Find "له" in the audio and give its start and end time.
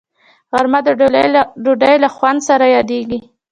2.03-2.09